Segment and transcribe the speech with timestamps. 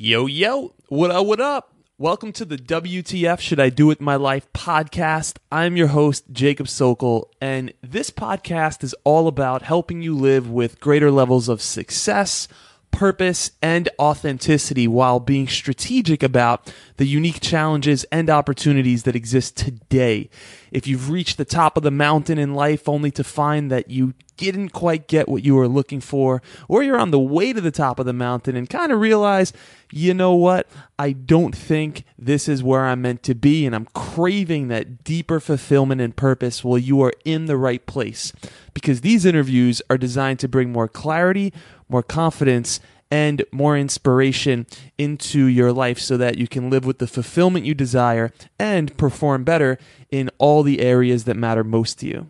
[0.00, 1.74] Yo, yo, what up, what up?
[1.98, 5.38] Welcome to the WTF Should I Do With My Life podcast.
[5.50, 10.78] I'm your host, Jacob Sokol, and this podcast is all about helping you live with
[10.78, 12.46] greater levels of success,
[12.90, 20.28] purpose, and authenticity while being strategic about the unique challenges and opportunities that exist today.
[20.70, 24.14] If you've reached the top of the mountain in life only to find that you
[24.36, 27.70] didn't quite get what you were looking for, or you're on the way to the
[27.70, 29.52] top of the mountain and kind of realize,
[29.90, 30.68] you know what,
[30.98, 35.40] I don't think this is where I'm meant to be, and I'm craving that deeper
[35.40, 38.32] fulfillment and purpose, well, you are in the right place.
[38.74, 41.52] Because these interviews are designed to bring more clarity,
[41.88, 44.66] more confidence, and more inspiration
[44.98, 49.44] into your life so that you can live with the fulfillment you desire and perform
[49.44, 49.78] better
[50.10, 52.28] in all the areas that matter most to you.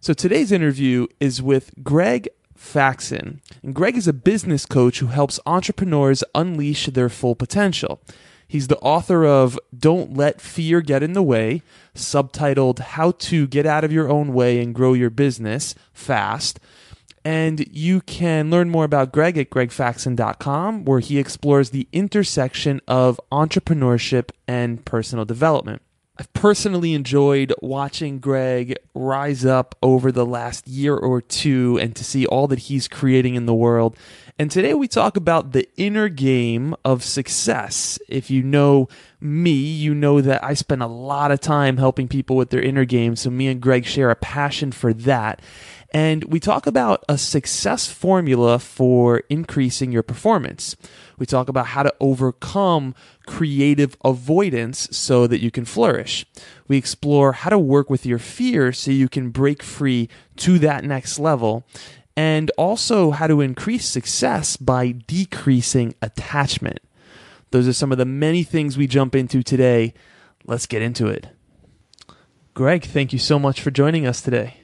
[0.00, 3.40] So today's interview is with Greg Faxon.
[3.62, 8.00] And Greg is a business coach who helps entrepreneurs unleash their full potential.
[8.46, 11.62] He's the author of Don't Let Fear Get in the Way,
[11.94, 16.60] subtitled How to Get Out of Your Own Way and Grow Your Business Fast.
[17.24, 23.18] And you can learn more about Greg at gregfaxon.com, where he explores the intersection of
[23.32, 25.80] entrepreneurship and personal development.
[26.16, 32.04] I've personally enjoyed watching Greg rise up over the last year or two and to
[32.04, 33.96] see all that he's creating in the world.
[34.38, 37.98] And today we talk about the inner game of success.
[38.08, 38.88] If you know
[39.20, 42.84] me, you know that I spend a lot of time helping people with their inner
[42.84, 43.16] game.
[43.16, 45.42] So me and Greg share a passion for that.
[45.94, 50.74] And we talk about a success formula for increasing your performance.
[51.18, 56.26] We talk about how to overcome creative avoidance so that you can flourish.
[56.66, 60.82] We explore how to work with your fear so you can break free to that
[60.82, 61.64] next level.
[62.16, 66.80] And also how to increase success by decreasing attachment.
[67.52, 69.94] Those are some of the many things we jump into today.
[70.44, 71.28] Let's get into it.
[72.52, 74.63] Greg, thank you so much for joining us today.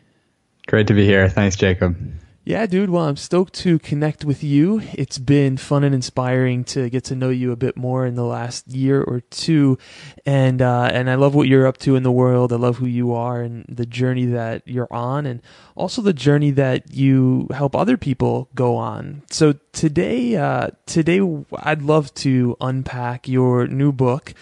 [0.67, 1.29] Great to be here.
[1.29, 1.97] Thanks, Jacob.
[2.43, 2.89] Yeah, dude.
[2.89, 4.81] Well, I'm stoked to connect with you.
[4.95, 8.25] It's been fun and inspiring to get to know you a bit more in the
[8.25, 9.77] last year or two,
[10.25, 12.51] and uh, and I love what you're up to in the world.
[12.53, 15.43] I love who you are and the journey that you're on, and
[15.77, 19.23] also the journey that you help other people go on.
[19.31, 21.21] So today, uh, today,
[21.59, 24.33] I'd love to unpack your new book.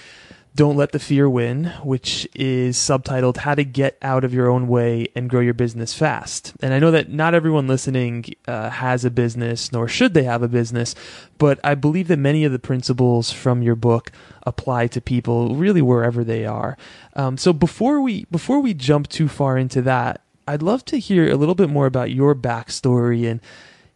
[0.58, 4.66] Don't Let the Fear Win, which is subtitled How to Get Out of Your Own
[4.66, 6.52] Way and Grow Your Business Fast.
[6.60, 10.42] And I know that not everyone listening uh, has a business, nor should they have
[10.42, 10.96] a business,
[11.38, 14.10] but I believe that many of the principles from your book
[14.42, 16.76] apply to people really wherever they are.
[17.14, 21.30] Um, so before we before we jump too far into that, I'd love to hear
[21.30, 23.40] a little bit more about your backstory and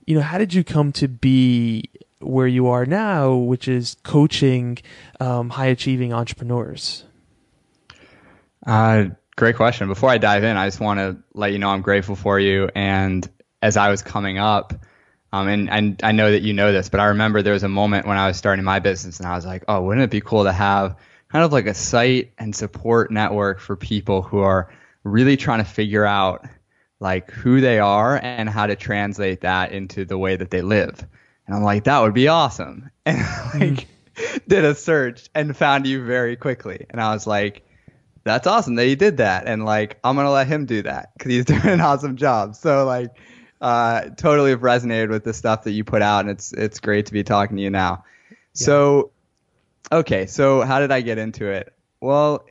[0.06, 1.90] you know how did you come to be
[2.22, 4.78] where you are now, which is coaching
[5.20, 7.04] um, high achieving entrepreneurs?
[8.66, 9.06] Uh,
[9.36, 9.88] great question.
[9.88, 12.70] Before I dive in, I just want to let you know I'm grateful for you.
[12.74, 13.28] And
[13.60, 14.72] as I was coming up,
[15.32, 17.68] um, and, and I know that you know this, but I remember there was a
[17.68, 20.20] moment when I was starting my business and I was like, oh, wouldn't it be
[20.20, 20.96] cool to have
[21.30, 24.70] kind of like a site and support network for people who are
[25.04, 26.46] really trying to figure out
[27.00, 31.04] like who they are and how to translate that into the way that they live.
[31.52, 32.90] And I'm like, that would be awesome.
[33.04, 33.20] And
[33.60, 33.88] like
[34.48, 36.86] did a search and found you very quickly.
[36.88, 37.62] And I was like,
[38.24, 39.46] that's awesome that he did that.
[39.46, 42.54] And like, I'm going to let him do that because he's doing an awesome job.
[42.54, 43.10] So like,
[43.60, 46.20] uh, totally have resonated with the stuff that you put out.
[46.20, 48.04] And it's, it's great to be talking to you now.
[48.30, 48.36] Yeah.
[48.54, 49.10] So,
[49.90, 50.24] okay.
[50.24, 51.74] So how did I get into it?
[52.00, 52.46] Well,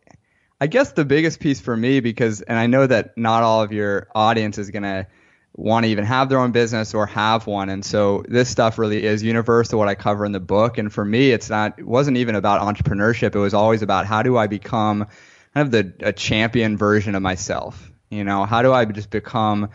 [0.59, 3.71] I guess the biggest piece for me because, and I know that not all of
[3.71, 5.07] your audience is going to,
[5.53, 7.69] want to even have their own business or have one.
[7.69, 10.77] And so this stuff really is universal what I cover in the book.
[10.77, 13.35] And for me, it's not it wasn't even about entrepreneurship.
[13.35, 15.07] It was always about how do I become
[15.53, 17.91] kind of the a champion version of myself.
[18.09, 19.69] You know, how do I just become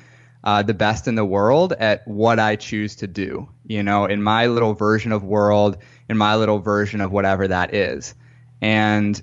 [0.44, 3.48] uh, the best in the world at what I choose to do?
[3.66, 7.74] You know, in my little version of world, in my little version of whatever that
[7.74, 8.14] is.
[8.62, 9.20] And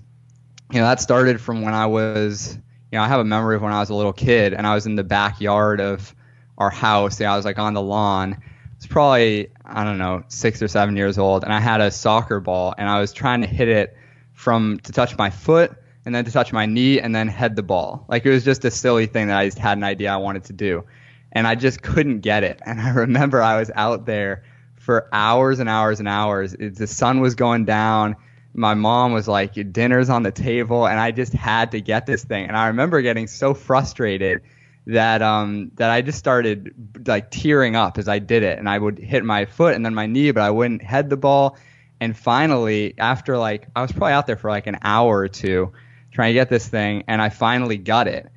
[0.71, 2.55] you know, that started from when I was,
[2.91, 4.75] you know, I have a memory of when I was a little kid and I
[4.75, 6.15] was in the backyard of
[6.57, 7.19] our house.
[7.19, 8.41] Yeah, I was like on the lawn.
[8.77, 12.39] It's probably I don't know six or seven years old, and I had a soccer
[12.39, 13.97] ball, and I was trying to hit it
[14.33, 15.71] from to touch my foot,
[16.05, 18.05] and then to touch my knee, and then head the ball.
[18.07, 20.45] Like it was just a silly thing that I just had an idea I wanted
[20.45, 20.83] to do,
[21.31, 22.61] and I just couldn't get it.
[22.65, 24.43] And I remember I was out there
[24.75, 26.53] for hours and hours and hours.
[26.53, 28.17] It, the sun was going down.
[28.53, 32.23] My mom was like, "Dinner's on the table," and I just had to get this
[32.25, 32.47] thing.
[32.47, 34.41] And I remember getting so frustrated
[34.85, 36.73] that um that I just started
[37.07, 39.93] like tearing up as I did it, and I would hit my foot and then
[39.93, 41.57] my knee, but I wouldn't head the ball.
[41.99, 45.71] And finally, after like, I was probably out there for like an hour or two
[46.11, 48.29] trying to get this thing, and I finally got it.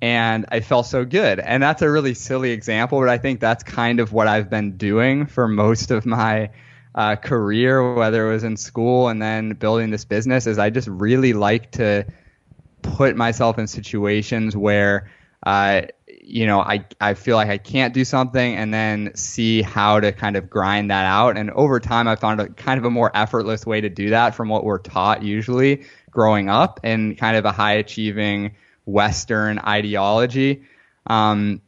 [0.00, 1.38] And I felt so good.
[1.38, 4.76] And that's a really silly example, but I think that's kind of what I've been
[4.76, 6.50] doing for most of my
[6.96, 10.88] uh, career, whether it was in school and then building this business, is I just
[10.88, 12.04] really like to
[12.82, 15.08] put myself in situations where
[15.42, 15.82] uh,
[16.22, 20.12] you know, I, I feel like I can't do something and then see how to
[20.12, 21.36] kind of grind that out.
[21.36, 24.34] And over time, I found a kind of a more effortless way to do that
[24.34, 28.54] from what we're taught usually growing up and kind of a high achieving
[28.86, 30.62] Western ideology.
[31.06, 31.60] Um,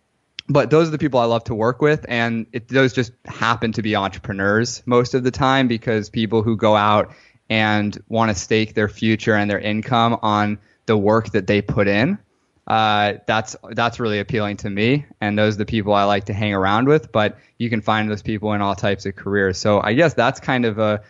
[0.49, 3.73] but those are the people I love to work with, and it, those just happen
[3.73, 7.15] to be entrepreneurs most of the time because people who go out
[7.49, 11.89] and want to stake their future and their income on the work that they put
[11.89, 12.19] in
[12.67, 16.33] uh, that's that's really appealing to me, and those are the people I like to
[16.33, 17.13] hang around with.
[17.13, 19.59] But you can find those people in all types of careers.
[19.59, 21.03] So I guess that's kind of a,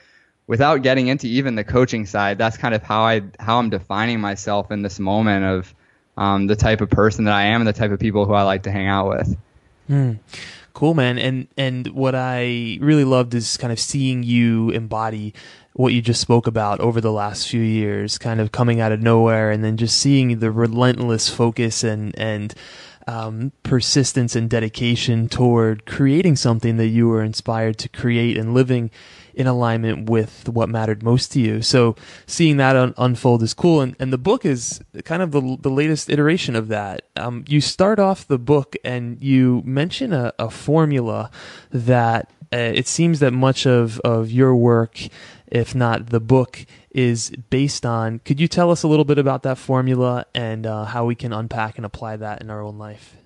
[0.46, 4.20] without getting into even the coaching side, that's kind of how I how I'm defining
[4.20, 5.74] myself in this moment of
[6.16, 8.42] um, the type of person that I am and the type of people who I
[8.42, 9.36] like to hang out with.
[9.88, 10.18] Mm.
[10.72, 11.18] Cool, man.
[11.18, 15.34] And and what I really loved is kind of seeing you embody
[15.74, 19.02] what you just spoke about over the last few years, kind of coming out of
[19.02, 22.54] nowhere, and then just seeing the relentless focus and and
[23.06, 28.90] um, persistence and dedication toward creating something that you were inspired to create and living
[29.34, 31.60] in alignment with what mattered most to you.
[31.60, 33.80] So seeing that un- unfold is cool.
[33.80, 37.02] And, and the book is kind of the, the latest iteration of that.
[37.16, 41.30] Um, you start off the book and you mention a, a formula
[41.70, 45.00] that uh, it seems that much of, of your work
[45.54, 48.18] if not the book, is based on.
[48.18, 51.32] Could you tell us a little bit about that formula and uh, how we can
[51.32, 53.16] unpack and apply that in our own life?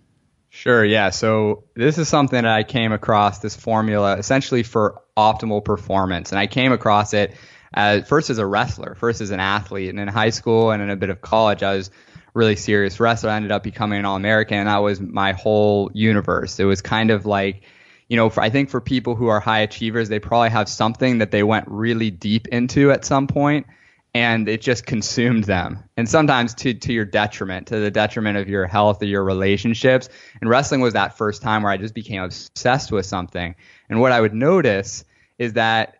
[0.50, 1.08] Sure, yeah.
[1.08, 6.30] So this is something that I came across this formula essentially for optimal performance.
[6.30, 7.34] And I came across it
[7.72, 9.88] as first as a wrestler, first as an athlete.
[9.88, 11.90] And in high school and in a bit of college, I was
[12.34, 13.30] really serious wrestler.
[13.30, 16.60] I ended up becoming an All American, and that was my whole universe.
[16.60, 17.62] It was kind of like
[18.08, 21.18] you know, for, I think for people who are high achievers, they probably have something
[21.18, 23.66] that they went really deep into at some point
[24.14, 25.84] and it just consumed them.
[25.96, 30.08] And sometimes to, to your detriment, to the detriment of your health or your relationships.
[30.40, 33.54] And wrestling was that first time where I just became obsessed with something.
[33.88, 35.04] And what I would notice
[35.38, 35.98] is that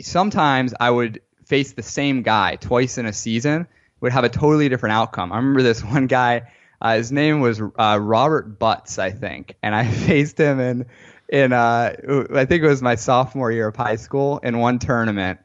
[0.00, 3.66] sometimes I would face the same guy twice in a season,
[4.00, 5.32] would have a totally different outcome.
[5.32, 9.74] I remember this one guy, uh, his name was uh, Robert Butts, I think, and
[9.74, 10.86] I faced him in
[11.32, 15.40] in uh, I think it was my sophomore year of high school in one tournament,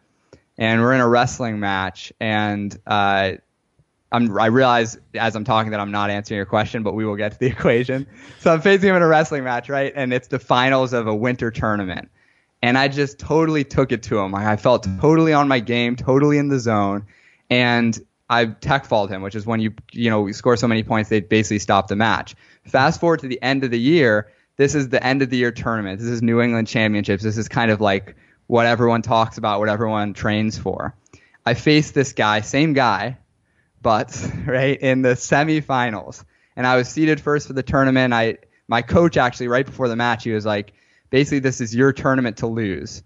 [0.57, 3.31] and we're in a wrestling match, and uh,
[4.11, 7.15] I'm, I realize as I'm talking that I'm not answering your question, but we will
[7.15, 8.05] get to the equation.
[8.39, 9.93] So I'm facing him in a wrestling match, right?
[9.95, 12.09] And it's the finals of a winter tournament.
[12.61, 14.35] And I just totally took it to him.
[14.35, 17.05] I felt totally on my game, totally in the zone.
[17.49, 17.97] And
[18.29, 21.21] I tech faulted him, which is when you, you know, score so many points, they
[21.21, 22.35] basically stop the match.
[22.65, 25.51] Fast forward to the end of the year, this is the end of the year
[25.51, 25.99] tournament.
[25.99, 27.23] This is New England Championships.
[27.23, 28.15] This is kind of like
[28.47, 30.95] what everyone talks about, what everyone trains for.
[31.45, 33.17] I faced this guy, same guy,
[33.81, 36.25] but right in the semifinals,
[36.55, 38.13] and I was seeded first for the tournament.
[38.13, 40.73] I my coach actually right before the match, he was like,
[41.09, 43.03] basically, this is your tournament to lose.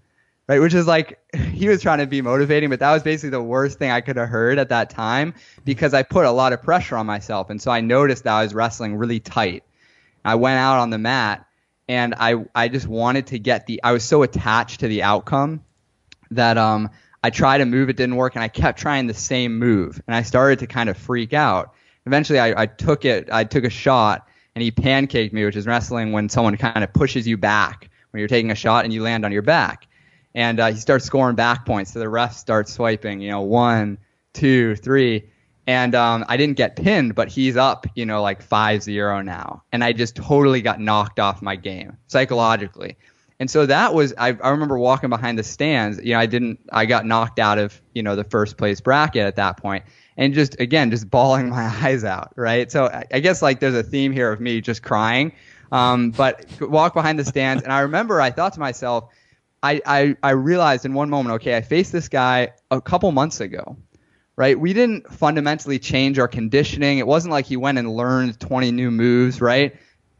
[0.47, 1.19] Right, which is like
[1.54, 4.15] he was trying to be motivating, but that was basically the worst thing I could
[4.15, 5.33] have heard at that time
[5.66, 8.44] because I put a lot of pressure on myself, and so I noticed that I
[8.44, 9.64] was wrestling really tight
[10.23, 11.45] I went out on the mat
[11.87, 15.63] and I I just wanted to get the I was so attached to the outcome
[16.31, 16.90] that um
[17.23, 20.16] I tried to move it didn't work and I kept trying the same move and
[20.16, 21.73] I started to kind of freak out.
[22.06, 25.66] Eventually I, I took it I took a shot and he pancaked me, which is
[25.66, 29.01] wrestling when someone kind of pushes you back when you're taking a shot and you
[29.01, 29.87] land on your back.
[30.33, 31.94] And uh, he starts scoring back points.
[31.94, 33.97] So the ref starts swiping, you know, one,
[34.33, 35.30] two, three
[35.68, 39.83] and um, I didn't get pinned, but he's up, you know, like 5-0 now, and
[39.83, 42.97] I just totally got knocked off my game psychologically.
[43.39, 45.99] And so that was I, I remember walking behind the stands.
[46.03, 49.25] You know, I didn't I got knocked out of you know the first place bracket
[49.25, 49.83] at that point,
[50.15, 52.33] and just again just bawling my eyes out.
[52.35, 52.71] Right.
[52.71, 55.31] So I, I guess like there's a theme here of me just crying.
[55.71, 59.06] Um, but walk behind the stands, and I remember I thought to myself,
[59.63, 63.39] I, I I realized in one moment, okay, I faced this guy a couple months
[63.39, 63.75] ago
[64.42, 64.60] right?
[64.60, 66.98] We didn't fundamentally change our conditioning.
[66.98, 69.76] It wasn't like he went and learned 20 new moves, right?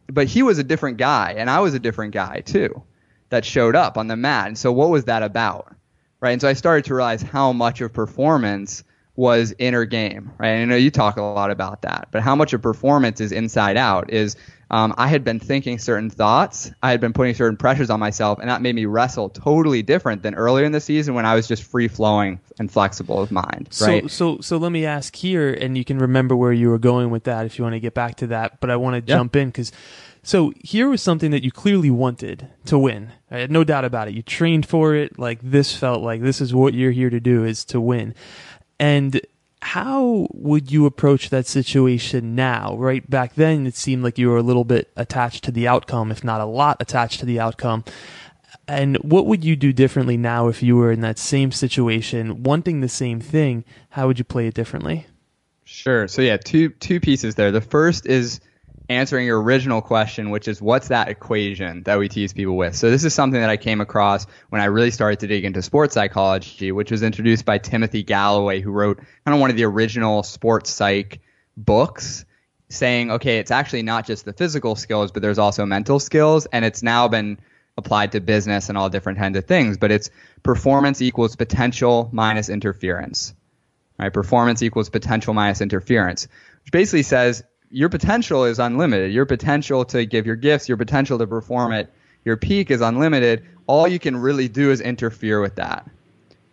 [0.06, 2.84] But he was a different guy, and I was a different guy too
[3.30, 4.46] that showed up on the mat.
[4.46, 5.74] And so, what was that about,
[6.20, 6.34] right?
[6.34, 8.84] And so, I started to realize how much of performance
[9.16, 10.50] was inner game, right?
[10.50, 13.32] And I know you talk a lot about that, but how much of performance is
[13.32, 14.36] inside out is
[14.72, 18.40] um, I had been thinking certain thoughts, I had been putting certain pressures on myself,
[18.40, 21.46] and that made me wrestle totally different than earlier in the season when I was
[21.46, 24.04] just free flowing and flexible of mind, right?
[24.04, 27.10] So, so, so let me ask here, and you can remember where you were going
[27.10, 28.62] with that if you want to get back to that.
[28.62, 29.18] But I want to yeah.
[29.18, 29.74] jump in because,
[30.24, 33.12] so here was something that you clearly wanted to win.
[33.30, 34.14] I had no doubt about it.
[34.14, 35.20] You trained for it.
[35.20, 38.16] Like this felt like this is what you're here to do is to win.
[38.80, 39.20] And
[39.62, 42.76] how would you approach that situation now?
[42.78, 46.12] Right back then, it seemed like you were a little bit attached to the outcome,
[46.12, 47.84] if not a lot attached to the outcome.
[48.68, 52.82] And what would you do differently now if you were in that same situation, wanting
[52.82, 53.64] the same thing?
[53.90, 55.06] How would you play it differently?
[55.64, 56.08] Sure.
[56.08, 57.52] So yeah, two two pieces there.
[57.52, 58.40] The first is
[58.92, 62.76] answering your original question, which is what's that equation that we tease people with?
[62.76, 65.62] So this is something that I came across when I really started to dig into
[65.62, 69.64] sports psychology, which was introduced by Timothy Gallwey, who wrote kind of one of the
[69.64, 71.22] original sports psych
[71.56, 72.26] books
[72.70, 76.46] saying, okay, it's actually not just the physical skills, but there's also mental skills.
[76.48, 77.40] And it's now been
[77.78, 80.10] applied to business and all different kinds of things, but it's
[80.44, 83.34] performance equals potential minus interference.
[83.98, 84.12] Right?
[84.12, 86.28] Performance equals potential minus interference,
[86.64, 89.12] which basically says your potential is unlimited.
[89.12, 91.90] Your potential to give your gifts, your potential to perform at
[92.26, 93.46] your peak is unlimited.
[93.66, 95.90] All you can really do is interfere with that.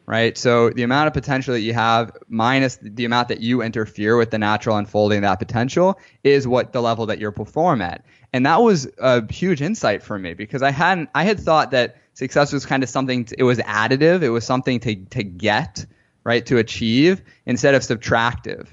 [0.06, 0.38] Right?
[0.38, 4.30] So the amount of potential that you have minus the amount that you interfere with
[4.30, 8.04] the natural unfolding of that potential is what the level that you're perform at.
[8.32, 11.96] And that was a huge insight for me because I hadn't I had thought that
[12.14, 15.84] success was kind of something to, it was additive, it was something to to get,
[16.24, 18.68] right, to achieve instead of subtractive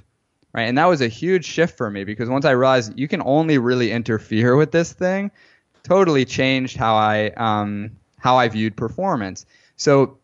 [0.56, 0.70] right?
[0.70, 3.58] And that was a huge shift for me because once I realized you can only
[3.58, 5.32] really interfere with this thing,
[5.84, 9.46] totally changed how I um, how I viewed performance.
[9.76, 10.18] So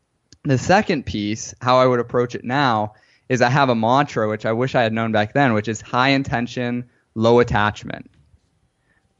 [0.43, 2.93] the second piece, how I would approach it now,
[3.27, 5.81] is I have a mantra which I wish I had known back then, which is
[5.81, 8.09] high intention, low attachment.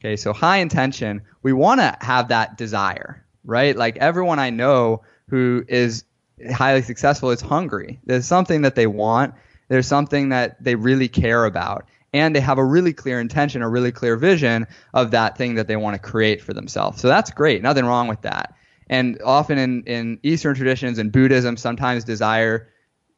[0.00, 3.76] Okay, so high intention, we want to have that desire, right?
[3.76, 6.04] Like everyone I know who is
[6.50, 8.00] highly successful is hungry.
[8.04, 9.34] There's something that they want
[9.72, 13.68] there's something that they really care about and they have a really clear intention, a
[13.70, 17.00] really clear vision of that thing that they want to create for themselves.
[17.00, 17.62] So that's great.
[17.62, 18.54] Nothing wrong with that.
[18.90, 22.68] And often in, in Eastern traditions and Buddhism, sometimes desire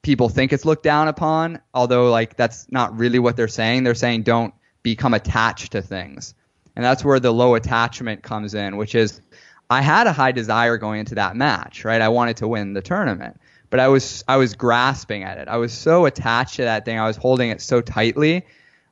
[0.02, 3.82] people think it's looked down upon, although like that's not really what they're saying.
[3.82, 6.34] They're saying don't become attached to things.
[6.76, 9.20] And that's where the low attachment comes in, which is
[9.68, 12.00] I had a high desire going into that match, right?
[12.00, 13.40] I wanted to win the tournament
[13.74, 15.48] but I was I was grasping at it.
[15.48, 16.96] I was so attached to that thing.
[16.96, 18.46] I was holding it so tightly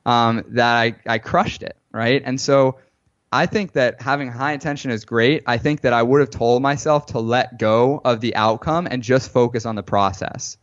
[0.05, 2.21] um, that I, I crushed it, right?
[2.25, 2.79] And so
[3.31, 5.43] I think that having high intention is great.
[5.47, 9.01] I think that I would have told myself to let go of the outcome and
[9.01, 10.57] just focus on the process.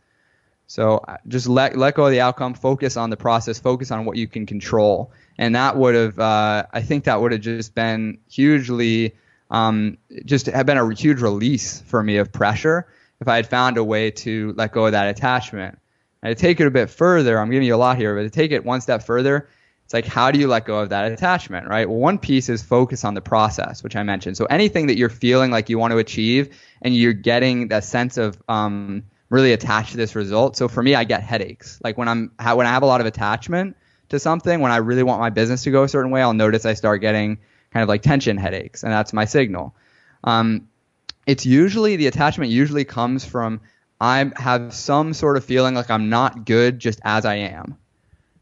[0.67, 4.05] So uh, just let let go of the outcome, focus on the process, focus on
[4.05, 7.73] what you can control, and that would have uh, I think that would have just
[7.73, 9.15] been hugely
[9.49, 12.85] um, just have been a huge release for me of pressure
[13.21, 15.77] if I had found a way to let go of that attachment.
[16.23, 18.29] And to take it a bit further, I'm giving you a lot here, but to
[18.29, 19.47] take it one step further,
[19.85, 21.87] it's like how do you let go of that attachment, right?
[21.87, 24.37] Well, one piece is focus on the process, which I mentioned.
[24.37, 28.17] So anything that you're feeling like you want to achieve and you're getting that sense
[28.17, 30.55] of um, really attached to this result.
[30.57, 31.79] So for me, I get headaches.
[31.83, 33.75] Like when I'm when I have a lot of attachment
[34.09, 36.65] to something, when I really want my business to go a certain way, I'll notice
[36.65, 37.39] I start getting
[37.71, 39.75] kind of like tension headaches, and that's my signal.
[40.23, 40.67] Um,
[41.25, 43.61] it's usually the attachment usually comes from
[43.99, 47.77] I have some sort of feeling like I'm not good just as I am.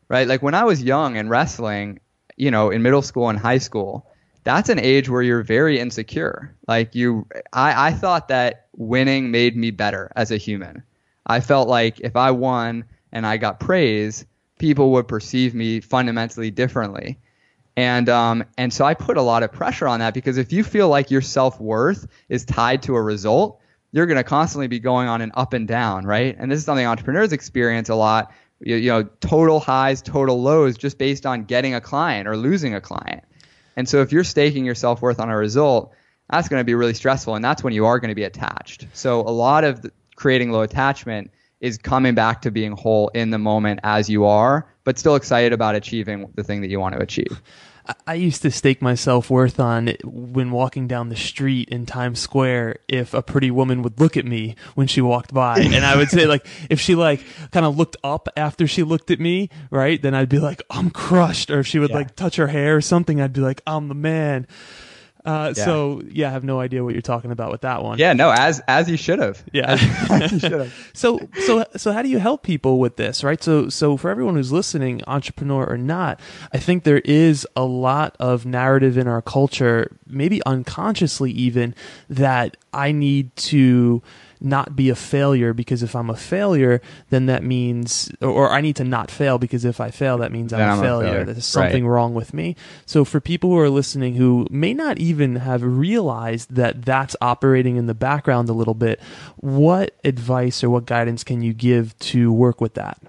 [0.08, 0.28] Right?
[0.28, 2.00] Like when I was young and wrestling,
[2.38, 4.10] you know, in middle school and high school,
[4.44, 6.56] that's an age where you're very insecure.
[6.68, 10.84] Like you I, I thought that winning made me better as a human.
[11.26, 14.26] I felt like if I won and I got praise,
[14.58, 17.20] people would perceive me fundamentally differently.
[17.80, 20.66] And um, and so I put a lot of pressure on that because if you
[20.66, 23.62] feel like your self worth is tied to a result,
[23.94, 26.36] you're going to constantly be going on an up and down, right?
[26.38, 28.34] And this is something entrepreneurs experience a lot.
[28.60, 32.76] You, you know, total highs, total lows, just based on getting a client or losing
[32.76, 33.24] a client.
[33.78, 35.94] And so if you're staking your self worth on a result,
[36.30, 38.88] that's going to be really stressful, and that's when you are going to be attached.
[38.92, 41.32] So a lot of the, creating low attachment
[41.62, 45.54] is coming back to being whole in the moment as you are, but still excited
[45.54, 47.42] about achieving the thing that you want to achieve.
[48.06, 52.20] I used to stake my self worth on when walking down the street in Times
[52.20, 55.60] Square if a pretty woman would look at me when she walked by.
[55.80, 59.12] And I would say, like, if she, like, kind of looked up after she looked
[59.12, 61.52] at me, right, then I'd be like, I'm crushed.
[61.52, 61.98] Or if she would, yeah.
[61.98, 64.46] like, touch her hair or something, I'd be like, I'm the man.
[65.26, 65.66] Uh, yeah.
[65.66, 67.98] So yeah, I have no idea what you're talking about with that one.
[67.98, 69.44] Yeah, no, as as you should have.
[69.52, 69.76] Yeah.
[70.94, 73.42] so so so how do you help people with this, right?
[73.44, 76.20] So so for everyone who's listening, entrepreneur or not,
[76.54, 81.76] I think there is a lot of narrative in our culture, maybe unconsciously even,
[82.10, 84.02] that I need to
[84.42, 88.76] not be a failure because if I'm a failure, then that means, or, I need
[88.78, 91.08] to not fail because if I fail, that means I'm, a, I'm failure.
[91.08, 91.26] a, failure.
[91.26, 91.94] There's something right.
[91.94, 92.56] wrong with me.
[92.86, 97.78] So for people who are listening who may not even have realized that that's operating
[97.78, 99.00] in the background a little bit,
[99.38, 103.02] what advice or what guidance can you give to work with that?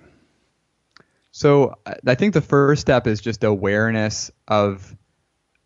[1.32, 4.96] So I think the first step is just awareness of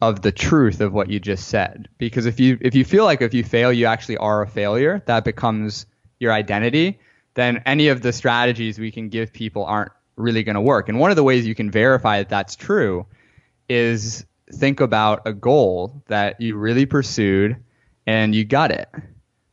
[0.09, 1.89] of the truth of what you just said.
[1.99, 5.03] Because if you if you feel like if you fail, you actually are a failure,
[5.07, 5.87] that becomes
[6.19, 6.99] your identity.
[7.35, 10.89] Then any of the strategies we can give people aren't really going to work.
[10.89, 13.07] And one of the ways you can verify that that's true
[13.69, 17.57] is think about a goal that you really pursued
[18.07, 18.89] and you got it.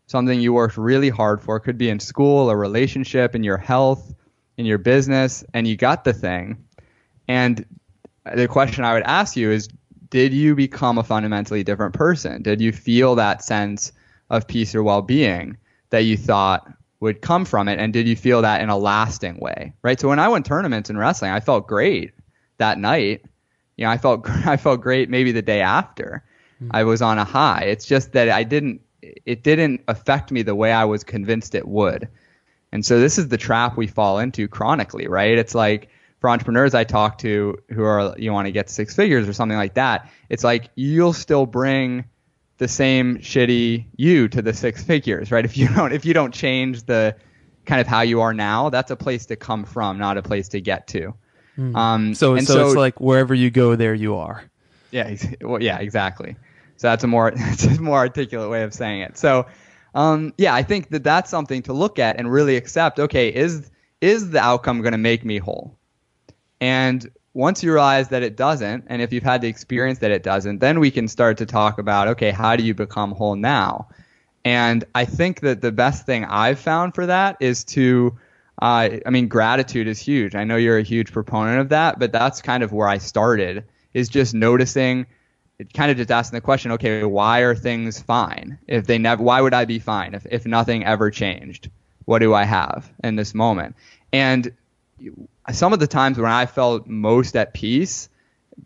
[0.08, 1.56] Something you worked really hard for.
[1.56, 4.14] It could be in school, a relationship, in your health,
[4.58, 6.66] in your business, and you got the thing.
[7.28, 7.66] And
[8.36, 9.70] the question I would ask you is
[10.12, 12.44] did you become a fundamentally different person?
[12.44, 13.92] Did you feel that sense
[14.30, 15.58] of peace or well being
[15.90, 17.80] that you thought would come from it?
[17.80, 19.74] And did you feel that in a lasting way?
[19.82, 20.00] Right.
[20.00, 22.12] So when I went tournaments in wrestling, I felt great
[22.58, 23.24] that night.
[23.78, 26.24] You know, I felt I felt great maybe the day after.
[26.62, 26.76] Mm-hmm.
[26.76, 27.64] I was on a high.
[27.64, 31.68] It's just that I didn't it didn't affect me the way I was convinced it
[31.68, 32.08] would.
[32.74, 35.38] And so this is the trap we fall into chronically, right?
[35.38, 35.90] It's like
[36.22, 39.58] for entrepreneurs I talk to who are you want to get six figures or something
[39.58, 42.06] like that, it's like you'll still bring
[42.60, 45.44] the same shitty you to the six figures, right?
[45.52, 47.16] If you don't if you don't change the
[47.66, 50.50] kind of how you are now, that's a place to come from, not a place
[50.50, 51.16] to get to.
[51.58, 51.76] Mm.
[51.76, 54.44] Um, so, so, so it's like wherever you go, there you are.
[54.92, 56.36] Yeah, well, yeah, exactly.
[56.78, 59.18] So that's a more that's a more articulate way of saying it.
[59.18, 59.48] So,
[59.96, 63.00] um, yeah, I think that that's something to look at and really accept.
[63.00, 65.80] Okay, is is the outcome going to make me whole?
[66.62, 70.22] And once you realize that it doesn't, and if you've had the experience that it
[70.22, 73.90] doesn't, then we can start to talk about okay, how do you become whole now?
[74.46, 78.18] And I think that the best thing I've found for that is to,
[78.62, 80.36] uh, I mean, gratitude is huge.
[80.36, 83.66] I know you're a huge proponent of that, but that's kind of where I started
[83.94, 85.06] is just noticing,
[85.74, 88.58] kind of just asking the question, okay, why are things fine?
[88.68, 91.70] If they never, why would I be fine if, if nothing ever changed?
[92.06, 93.76] What do I have in this moment?
[94.12, 94.52] And
[95.52, 98.10] some of the times when I felt most at peace,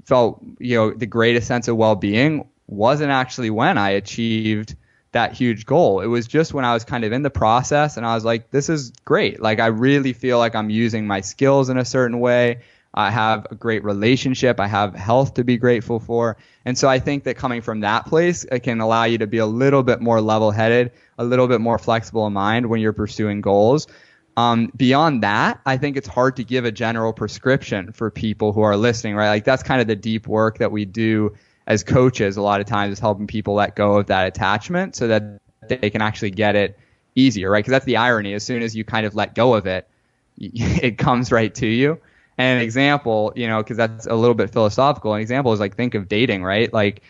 [0.06, 4.76] felt you know the greatest sense of well-being wasn't actually when I achieved
[5.12, 6.02] that huge goal.
[6.02, 8.52] It was just when I was kind of in the process and I was like,
[8.52, 9.42] this is great.
[9.42, 12.62] Like I really feel like I'm using my skills in a certain way.
[12.94, 14.60] I have a great relationship.
[14.60, 16.36] I have health to be grateful for.
[16.66, 19.38] And so I think that coming from that place, it can allow you to be
[19.38, 22.94] a little bit more level headed, a little bit more flexible in mind when you're
[22.94, 23.88] pursuing goals.
[24.38, 28.62] Um, beyond that, I think it's hard to give a general prescription for people who
[28.62, 29.30] are listening, right?
[29.30, 31.36] Like that's kind of the deep work that we do
[31.67, 35.08] as coaches a lot of times is helping people let go of that attachment so
[35.08, 36.78] that they can actually get it
[37.15, 37.60] easier, right?
[37.60, 38.34] Because that's the irony.
[38.34, 39.88] As soon as you kind of let go of it,
[40.38, 42.00] it comes right to you.
[42.38, 45.13] And an example, you know, because that's a little bit philosophical.
[45.13, 46.71] An example is like think of dating, right?
[46.71, 47.02] Like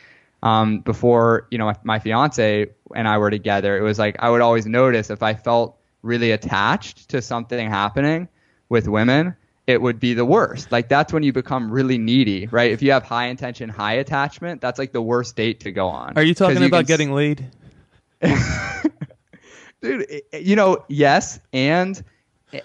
[0.44, 4.30] um, before, you know, my, my fiance and I were together, it was like I
[4.30, 8.30] would always notice if I felt really attached to something happening
[8.70, 9.36] with women,
[9.68, 10.72] it would be the worst.
[10.72, 12.72] Like that's when you become really needy, right?
[12.72, 16.14] If you have high intention, high attachment, that's like the worst date to go on.
[16.18, 17.46] Are you talking you about getting laid?
[18.22, 22.02] Dude, eh, eh, you know, yes, and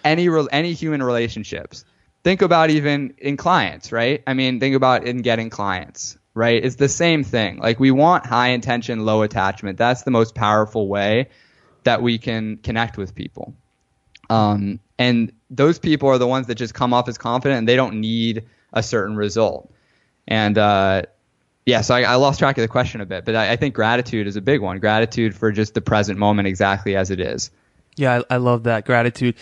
[0.04, 1.84] any any human relationships.
[2.22, 4.22] Think about even in clients, right?
[4.26, 6.62] I mean, think about in getting clients, right?
[6.62, 7.58] It's the same thing.
[7.58, 9.78] Like we want high intention, low attachment.
[9.78, 11.28] That's the most powerful way
[11.84, 13.54] that we can connect with people.
[14.28, 17.76] Um, and those people are the ones that just come off as confident and they
[17.76, 19.72] don't need a certain result.
[20.28, 21.02] And uh,
[21.66, 23.74] yeah, so I, I, lost track of the question a bit, but I, I, think
[23.74, 24.78] gratitude is a big one.
[24.78, 27.50] Gratitude for just the present moment exactly as it is.
[27.96, 29.34] Yeah, I, I love that gratitude,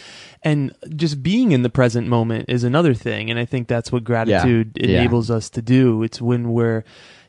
[0.43, 3.31] and just being in the present moment is another thing.
[3.31, 4.85] And I think that's what gratitude yeah.
[4.85, 5.37] enables yeah.
[5.37, 6.03] us to do.
[6.03, 6.83] It's when we're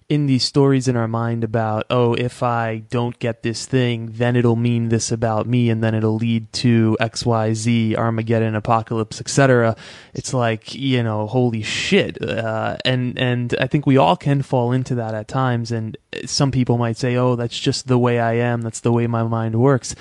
[0.09, 4.35] in these stories in our mind about, oh, if I don't get this thing, then
[4.35, 9.21] it'll mean this about me, and then it'll lead to X, Y, Z, Armageddon, apocalypse,
[9.21, 9.75] etc.
[10.15, 14.71] It's like you know, holy shit, uh, and and I think we all can fall
[14.71, 15.71] into that at times.
[15.71, 15.95] And
[16.25, 18.61] some people might say, oh, that's just the way I am.
[18.61, 19.95] That's the way my mind works.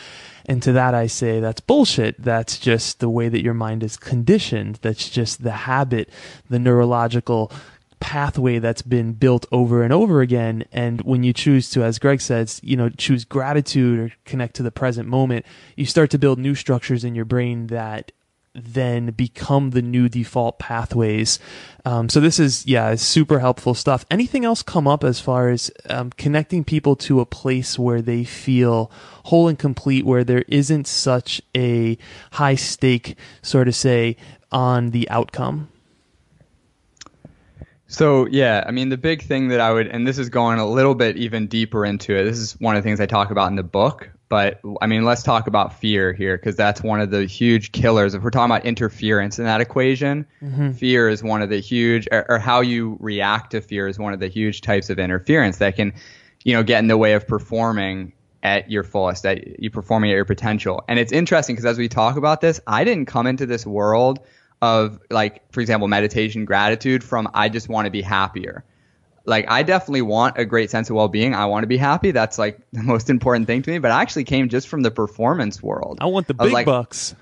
[0.47, 2.17] And to that, I say that's bullshit.
[2.19, 4.79] That's just the way that your mind is conditioned.
[4.81, 6.09] That's just the habit,
[6.49, 7.53] the neurological
[8.01, 10.65] pathway that's been built over and over again.
[10.73, 14.63] And when you choose to, as Greg says, you know, choose gratitude or connect to
[14.63, 15.45] the present moment,
[15.77, 18.13] you start to build new structures in your brain that
[18.55, 21.39] then become the new default pathways.
[21.85, 24.05] Um, so this is yeah, super helpful stuff.
[24.11, 28.25] Anything else come up as far as um, connecting people to a place where they
[28.25, 28.91] feel
[29.25, 31.99] whole and complete, where there isn't such a
[32.33, 34.17] high stake, sort of say,
[34.51, 35.69] on the outcome?
[37.89, 40.67] So yeah, I mean the big thing that I would, and this is going a
[40.67, 42.25] little bit even deeper into it.
[42.25, 44.11] This is one of the things I talk about in the book.
[44.29, 48.13] But I mean, let's talk about fear here because that's one of the huge killers.
[48.13, 50.73] If we're talking about interference in that equation, mm-hmm.
[50.73, 54.13] fear is one of the huge, or, or how you react to fear is one
[54.13, 55.95] of the huge types of interference that can,
[56.45, 60.15] you know, get in the way of performing at your fullest, at you performing at
[60.15, 60.85] your potential.
[60.89, 64.21] And it's interesting because as we talk about this, I didn't come into this world
[64.61, 68.65] of like, for example, meditation, gratitude from I just want to be happier.
[69.25, 71.35] Like I definitely want a great sense of well-being.
[71.35, 72.11] I want to be happy.
[72.11, 73.79] That's like the most important thing to me.
[73.79, 75.99] But I actually came just from the performance world.
[76.01, 77.15] I want the big like, bucks.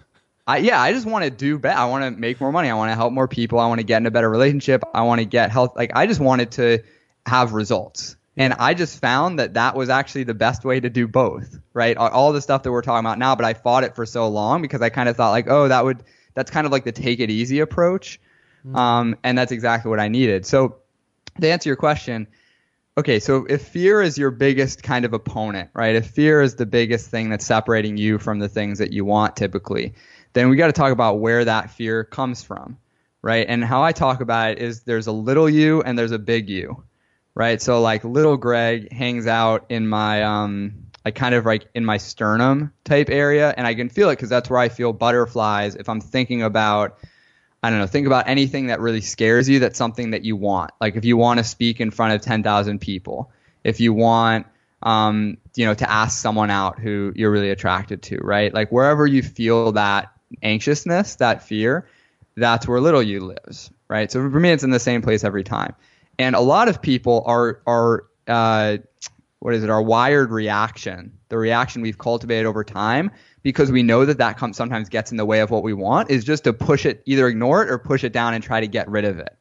[0.46, 1.76] I, yeah, I just want to do better.
[1.76, 2.70] I want to make more money.
[2.70, 3.58] I want to help more people.
[3.58, 4.84] I want to get in a better relationship.
[4.94, 5.72] I want to get health.
[5.74, 6.84] Like I just wanted to
[7.26, 8.16] have results.
[8.36, 11.96] And I just found that that was actually the best way to do both, right?
[11.96, 14.60] All the stuff that we're talking about now, but I fought it for so long
[14.60, 16.04] because I kind of thought like, oh, that would
[16.36, 18.20] that's kind of like the take it easy approach.
[18.64, 18.76] Mm-hmm.
[18.76, 20.46] Um, and that's exactly what I needed.
[20.46, 20.76] So
[21.40, 22.28] to answer your question,
[22.98, 25.96] okay, so if fear is your biggest kind of opponent, right?
[25.96, 29.34] If fear is the biggest thing that's separating you from the things that you want
[29.34, 29.94] typically,
[30.34, 32.78] then we got to talk about where that fear comes from,
[33.22, 33.46] right?
[33.48, 36.50] And how I talk about it is there's a little you and there's a big
[36.50, 36.84] you,
[37.34, 37.60] right?
[37.62, 41.98] So like little Greg hangs out in my um like kind of like in my
[41.98, 45.88] sternum type area, and I can feel it because that's where I feel butterflies if
[45.88, 46.98] I'm thinking about.
[47.62, 50.72] I don't know, think about anything that really scares you that's something that you want.
[50.80, 53.30] Like if you want to speak in front of 10,000 people,
[53.64, 54.46] if you want,
[54.82, 58.52] um, you know, to ask someone out who you're really attracted to, right?
[58.52, 61.88] Like wherever you feel that anxiousness, that fear,
[62.36, 64.12] that's where little you lives, right?
[64.12, 65.74] So for me, it's in the same place every time.
[66.18, 68.78] And a lot of people are, are, uh,
[69.46, 73.12] what is it, our wired reaction, the reaction we've cultivated over time,
[73.44, 76.10] because we know that that comes, sometimes gets in the way of what we want,
[76.10, 78.66] is just to push it, either ignore it or push it down and try to
[78.66, 79.38] get rid of it,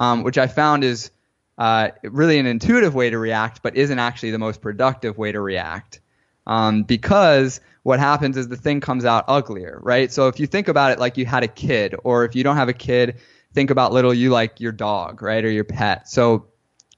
[0.00, 1.12] um, which I found is
[1.58, 5.40] uh, really an intuitive way to react, but isn't actually the most productive way to
[5.40, 6.00] react.
[6.48, 10.10] Um, because what happens is the thing comes out uglier, right?
[10.10, 12.56] So if you think about it like you had a kid, or if you don't
[12.56, 13.20] have a kid,
[13.54, 16.08] think about little you like your dog, right, or your pet.
[16.08, 16.48] So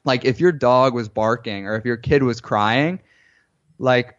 [0.04, 3.00] like if your dog was barking or if your kid was crying,
[3.78, 4.16] like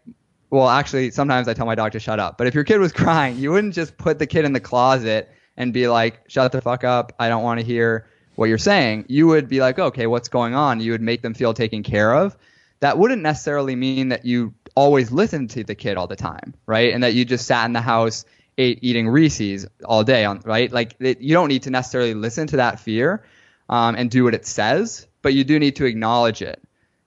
[0.49, 2.37] well, actually, sometimes I tell my dog to shut up.
[2.37, 5.29] But if your kid was crying, you wouldn't just put the kid in the closet
[5.57, 7.13] and be like, shut the fuck up.
[7.19, 9.05] I don't want to hear what you're saying.
[9.09, 10.79] You would be like, okay, what's going on?
[10.79, 12.37] You would make them feel taken care of.
[12.79, 16.93] That wouldn't necessarily mean that you always listened to the kid all the time, right?
[16.93, 18.23] And that you just sat in the house
[18.57, 20.71] ate, eating Reese's all day, on, right?
[20.71, 23.25] Like it, you don't need to necessarily listen to that fear
[23.67, 26.61] um, and do what it says but you do need to acknowledge it.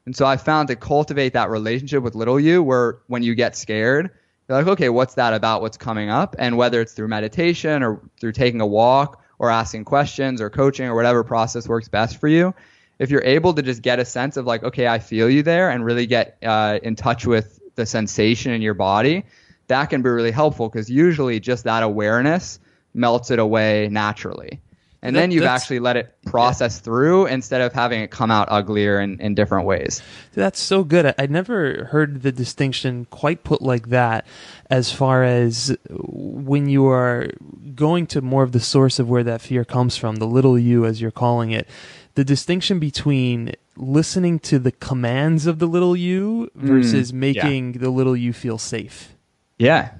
[0.07, 3.57] And so I found to cultivate that relationship with little you where when you get
[3.57, 4.11] scared,
[4.49, 5.63] you're like, okay, what's that about?
[5.63, 6.35] What's coming up?
[6.39, 10.87] And whether it's through meditation or through taking a walk or asking questions or coaching
[10.87, 12.53] or whatever process works best for you,
[12.99, 15.71] if you're able to just get a sense of like, okay, I feel you there
[15.71, 19.25] and really get uh, in touch with the sensation in your body,
[19.69, 22.59] that can be really helpful because usually just that awareness
[22.95, 24.61] melts it away naturally
[25.03, 26.85] and that, then you've actually let it process yeah.
[26.85, 30.01] through instead of having it come out uglier in, in different ways.
[30.33, 31.07] That's so good.
[31.07, 34.27] I, I never heard the distinction quite put like that
[34.71, 37.31] as far as when you are
[37.75, 40.87] going to more of the source of where that fear comes from, the little you
[40.87, 41.67] as you're calling it,
[42.15, 47.75] the distinction between listening to the commands of the little you mm, versus mm, making
[47.75, 47.81] yeah.
[47.81, 49.17] the little you feel safe.
[49.59, 49.91] Yeah.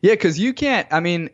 [0.00, 1.28] Yeah, because you can't, I mean,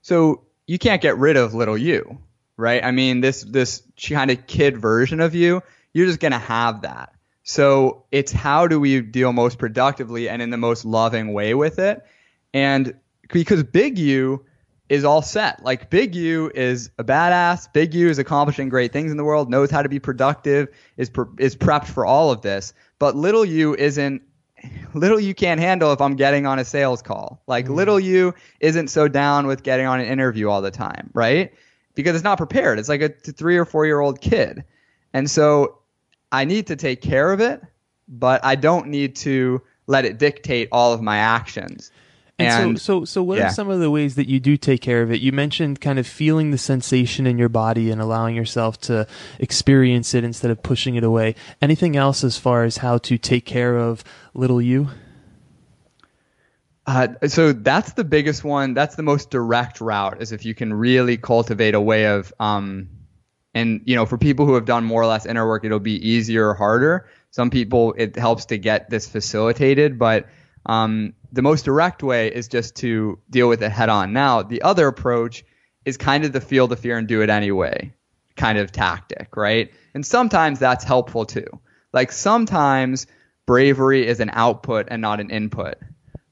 [0.00, 2.18] so you can't get rid of little you
[2.56, 2.82] right?
[2.84, 7.12] I mean, this this kind of kid version of you, you're just gonna have that.
[7.42, 11.78] So it's how do we deal most productively and in the most loving way with
[11.78, 12.04] it?
[12.52, 12.94] And
[13.32, 14.44] because big you
[14.88, 15.62] is all set.
[15.64, 17.72] Like big you is a badass.
[17.72, 21.10] Big you is accomplishing great things in the world, knows how to be productive, is
[21.10, 22.72] pre- is prepped for all of this.
[22.98, 24.22] But little you isn't
[24.94, 27.42] little you can't handle if I'm getting on a sales call.
[27.46, 27.74] Like mm.
[27.74, 31.52] little you isn't so down with getting on an interview all the time, right?
[31.96, 32.78] Because it's not prepared.
[32.78, 34.62] It's like a three or four year old kid.
[35.12, 35.78] And so
[36.30, 37.60] I need to take care of it,
[38.06, 41.90] but I don't need to let it dictate all of my actions.
[42.38, 43.46] And, And, so, so, so, what yeah.
[43.46, 45.22] are some of the ways that you do take care of it?
[45.22, 49.06] You mentioned kind of feeling the sensation in your body and allowing yourself to
[49.38, 51.34] experience it instead of pushing it away.
[51.62, 54.04] Anything else as far as how to take care of
[54.34, 54.90] little you?
[56.86, 58.74] Uh, so that's the biggest one.
[58.74, 62.88] That's the most direct route is if you can really cultivate a way of, um,
[63.54, 66.08] and you know, for people who have done more or less inner work, it'll be
[66.08, 67.08] easier or harder.
[67.30, 70.26] Some people it helps to get this facilitated, but
[70.64, 74.12] um, the most direct way is just to deal with it head on.
[74.12, 75.44] Now, the other approach
[75.84, 77.92] is kind of the feel the fear and do it anyway
[78.36, 79.72] kind of tactic, right?
[79.94, 81.46] And sometimes that's helpful too.
[81.92, 83.06] Like sometimes
[83.46, 85.76] bravery is an output and not an input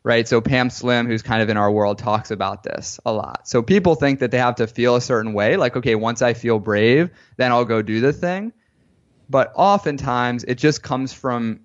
[0.05, 0.29] right?
[0.29, 3.49] So Pam Slim, who's kind of in our world, talks about this a lot.
[3.49, 6.35] So people think that they have to feel a certain way, like, okay, once I
[6.35, 8.53] feel brave, then I'll go do the thing.
[9.31, 11.61] But oftentimes it just comes from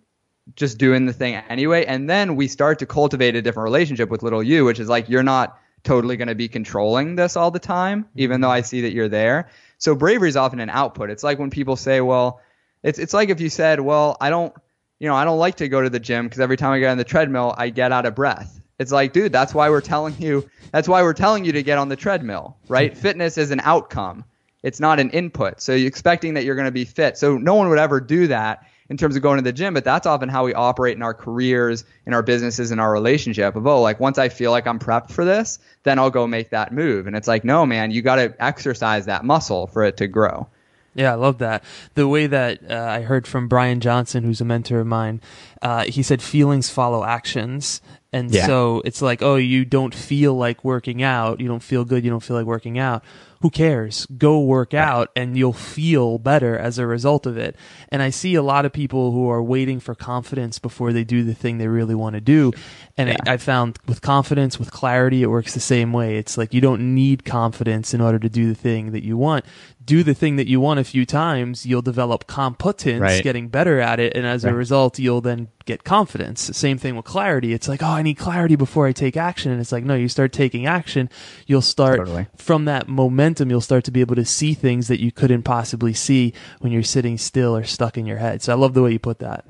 [0.56, 1.86] just doing the thing anyway.
[1.86, 5.10] And then we start to cultivate a different relationship with little you, which is like,
[5.10, 8.19] you're not totally going to be controlling this all the time, mm-hmm.
[8.21, 9.49] even though I see that you're there.
[9.78, 11.10] So bravery is often an output.
[11.10, 12.41] It's like when people say, well,
[12.84, 14.54] it's, it's like if you said, well, I don't,
[14.99, 16.89] you know, I don't like to go to the gym because every time I get
[16.89, 18.59] on the treadmill, I get out of breath.
[18.79, 21.77] It's like, dude, that's why we're telling you, that's why we're telling you to get
[21.77, 22.93] on the treadmill, right?
[22.93, 22.99] Hmm.
[22.99, 24.23] Fitness is an outcome.
[24.63, 25.62] It's not an input.
[25.62, 27.17] So you're expecting that you're going to be fit.
[27.17, 29.83] So no one would ever do that in terms of going to the gym, but
[29.83, 33.67] that's often how we operate in our careers, in our businesses, in our relationship of,
[33.67, 36.73] oh, like once I feel like I'm prepped for this, then I'll go make that
[36.73, 37.05] move.
[37.05, 40.47] And it's like, no, man, you got to exercise that muscle for it to grow.
[40.95, 41.63] Yeah, I love that.
[41.93, 45.21] The way that uh, I heard from Brian Johnson, who's a mentor of mine,
[45.62, 47.82] uh, he said feelings follow actions.
[48.12, 48.47] And Yeah.
[48.47, 51.39] so it's like, oh, you don't feel like working out.
[51.39, 52.04] You don't feel good.
[52.04, 53.04] You don't feel like working out.
[53.41, 54.06] Who cares?
[54.17, 57.56] Go work out and you'll feel better as a result of it.
[57.89, 61.23] And I see a lot of people who are waiting for confidence before they do
[61.23, 62.52] the thing they really want to do.
[62.97, 66.17] And I, I found with confidence, with clarity, it works the same way.
[66.17, 69.45] It's like you don't need confidence in order to do the thing that you want.
[69.89, 73.23] Do the thing that you want a few times, you'll develop competence, Right.
[73.23, 76.56] getting better at it, and as a result, you'll then get confidence.
[76.56, 77.54] Same thing with clarity.
[77.54, 80.08] It's like, oh, I need clarity before I take action, and it's like, no, you
[80.08, 81.10] start taking action,
[81.47, 82.28] you'll start Totally.
[82.38, 83.49] from that momentum.
[83.49, 86.84] You'll start to be able to see things that you couldn't possibly see when you're
[86.84, 88.43] sitting still or stuck in your head.
[88.43, 89.43] So I love the way you put that.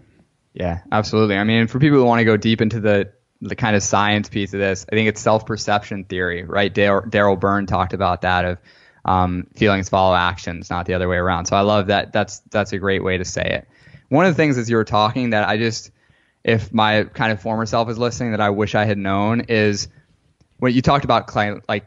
[0.54, 1.36] Yeah, absolutely.
[1.36, 4.28] I mean, for people who want to go deep into the the kind of science
[4.30, 6.74] piece of this, I think it's self perception theory, right?
[6.74, 8.58] Daryl Bem talked about that of
[9.06, 11.46] um, feelings follow actions, not the other way around.
[11.46, 12.14] So I love that.
[12.14, 13.68] That's that's a great way to say it.
[14.10, 15.92] One of the things as you were talking that I just,
[16.44, 19.88] if my kind of former self is listening, that I wish I had known is
[20.58, 21.34] when you talked about
[21.68, 21.86] like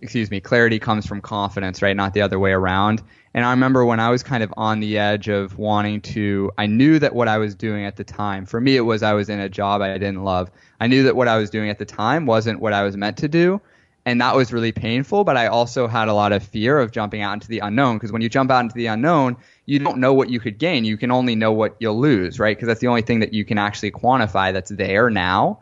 [0.00, 1.96] excuse me, clarity comes from confidence, right?
[1.96, 3.02] Not the other way around.
[3.34, 6.66] And I remember when I was kind of on the edge of wanting to, I
[6.66, 9.28] knew that what I was doing at the time, for me, it was I was
[9.28, 10.50] in a job I didn't love.
[10.80, 13.18] I knew that what I was doing at the time wasn't what I was meant
[13.18, 13.60] to do.
[14.08, 17.20] And that was really painful, but I also had a lot of fear of jumping
[17.20, 20.14] out into the unknown because when you jump out into the unknown, you don't know
[20.14, 20.86] what you could gain.
[20.86, 22.56] You can only know what you'll lose, right?
[22.56, 25.60] Because that's the only thing that you can actually quantify that's there now.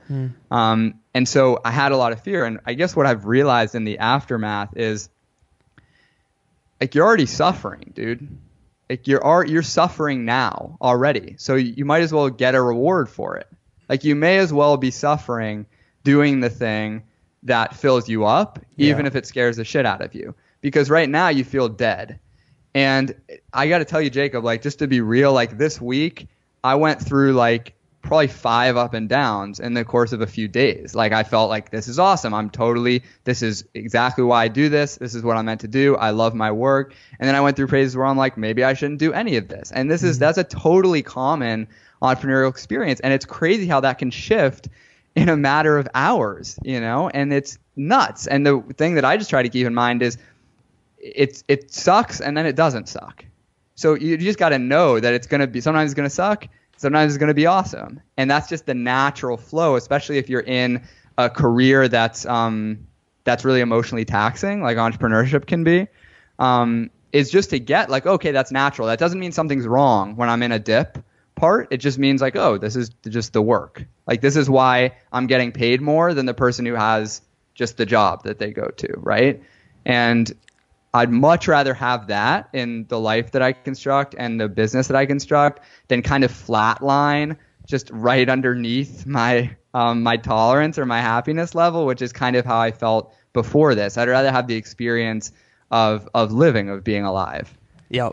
[0.52, 2.44] Um, and so I had a lot of fear.
[2.44, 5.08] And I guess what I've realized in the aftermath is
[6.80, 8.28] like you're already suffering, dude.
[8.88, 11.34] Like you're are you're suffering now already.
[11.38, 13.48] So you might as well get a reward for it.
[13.88, 15.66] Like you may as well be suffering
[16.04, 17.02] doing the thing
[17.42, 19.08] that fills you up, even Yeah.
[19.08, 20.34] if it scares the shit out of you.
[20.60, 22.18] Because right now you feel dead.
[22.74, 23.14] And
[23.52, 26.28] I got to tell you, Jacob, like just to be real, like this week,
[26.64, 30.46] I went through like probably five up and downs in the course of a few
[30.46, 30.94] days.
[30.94, 32.34] Like I felt like this is awesome.
[32.34, 34.96] I'm totally, this is exactly why I do this.
[34.96, 35.96] This is what I'm meant to do.
[35.96, 36.94] I love my work.
[37.18, 39.48] And then I went through phases where I'm like, maybe I shouldn't do any of
[39.48, 39.72] this.
[39.72, 40.20] And this is, mm-hmm.
[40.20, 41.66] that's a totally common
[42.02, 43.00] entrepreneurial experience.
[43.00, 44.68] And it's crazy how that can shift
[45.16, 48.26] in a matter of hours, you know, and it's nuts.
[48.26, 50.18] And the thing that I just try to keep in mind is
[50.98, 53.24] it's it sucks and then it doesn't suck.
[53.74, 56.14] So you just got to know that it's going to be sometimes it's going to
[56.14, 58.00] suck, sometimes it's going to be awesome.
[58.18, 60.86] And that's just the natural flow, especially if you're in
[61.18, 62.86] a career that's um
[63.24, 65.88] that's really emotionally taxing like entrepreneurship can be.
[66.38, 68.86] Um is just to get like okay, that's natural.
[68.88, 70.98] That doesn't mean something's wrong when I'm in a dip
[71.36, 71.68] part.
[71.70, 73.84] It just means like oh, this is just the work.
[74.06, 77.22] Like this is why I'm getting paid more than the person who has
[77.54, 79.42] just the job that they go to, right?
[79.84, 80.32] And
[80.92, 84.96] I'd much rather have that in the life that I construct and the business that
[84.96, 91.00] I construct than kind of flatline just right underneath my um, my tolerance or my
[91.00, 93.98] happiness level, which is kind of how I felt before this.
[93.98, 95.32] I'd rather have the experience
[95.70, 97.52] of of living, of being alive.
[97.88, 98.10] Yeah.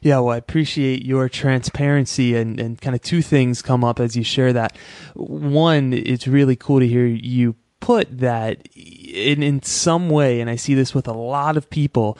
[0.00, 4.16] Yeah, well, I appreciate your transparency and, and kind of two things come up as
[4.16, 4.76] you share that.
[5.14, 10.56] One, it's really cool to hear you put that in in some way, and I
[10.56, 12.18] see this with a lot of people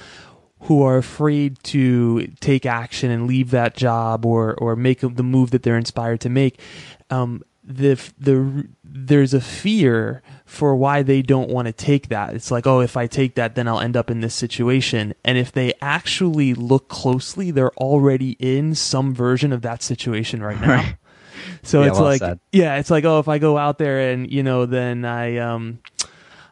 [0.62, 5.50] who are afraid to take action and leave that job or or make the move
[5.50, 6.60] that they're inspired to make.
[7.10, 12.34] Um, the the there's a fear for why they don't want to take that.
[12.34, 15.14] It's like, oh, if I take that, then I'll end up in this situation.
[15.22, 20.60] And if they actually look closely, they're already in some version of that situation right
[20.60, 20.68] now.
[20.68, 20.96] Right.
[21.62, 22.40] So yeah, it's well like, said.
[22.52, 25.78] yeah, it's like, oh, if I go out there and you know, then I um,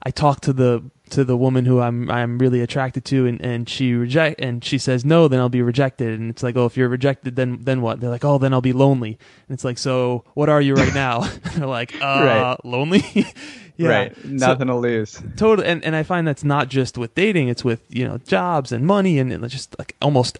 [0.03, 3.69] I talk to the to the woman who I'm I'm really attracted to and, and
[3.69, 6.77] she reject and she says no then I'll be rejected and it's like oh if
[6.77, 9.79] you're rejected then then what they're like oh then I'll be lonely and it's like
[9.79, 11.21] so what are you right now
[11.55, 12.57] they're like uh right.
[12.65, 13.05] lonely
[13.77, 17.15] yeah right nothing so, to lose totally and, and I find that's not just with
[17.15, 20.39] dating it's with you know jobs and money and, and just like almost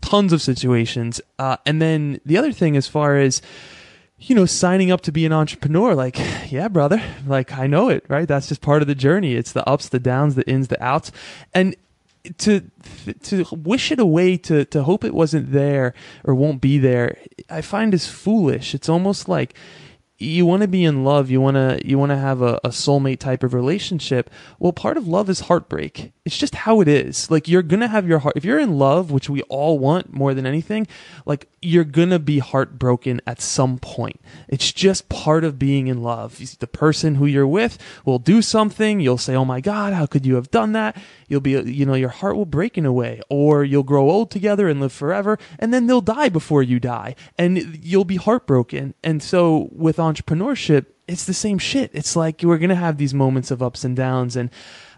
[0.00, 3.42] tons of situations uh, and then the other thing as far as
[4.20, 6.18] you know, signing up to be an entrepreneur, like,
[6.50, 8.26] yeah, brother, like I know it, right?
[8.26, 9.34] That's just part of the journey.
[9.34, 11.12] It's the ups, the downs, the ins, the outs.
[11.54, 11.76] And
[12.36, 12.62] to
[13.22, 17.16] to wish it away to to hope it wasn't there or won't be there
[17.48, 19.54] i find is foolish it's almost like
[20.18, 22.68] you want to be in love you want to you want to have a, a
[22.68, 26.12] soulmate type of relationship well part of love is heartbreak.
[26.24, 27.30] It's just how it is.
[27.30, 30.34] Like you're gonna have your heart if you're in love which we all want more
[30.34, 30.86] than anything
[31.24, 34.20] like you're gonna be heartbroken at some point.
[34.48, 36.38] It's just part of being in love.
[36.58, 40.26] The person who you're with will do something you'll say oh my god how could
[40.26, 40.96] you have done that?
[41.28, 44.30] You'll be you know your heart will break in a way or you'll grow old
[44.30, 48.94] together and live forever and then they'll die before you die and you'll be heartbroken.
[49.02, 51.90] And so with entrepreneurship it's the same shit.
[51.94, 54.50] It's like we're going to have these moments of ups and downs and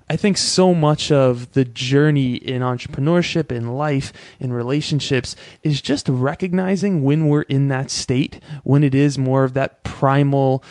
[0.08, 6.08] I think so much of the journey in entrepreneurship, in life, in relationships is just
[6.08, 10.64] recognizing when we're in that state, when it is more of that primal